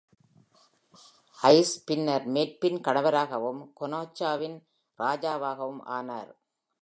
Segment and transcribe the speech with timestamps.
[1.39, 4.57] அய்ல் பின்னர் மெட்பின் கணவராகவும், கொனாச்சாவின்
[4.99, 6.31] ராஜாவாகவும் ஆனார்.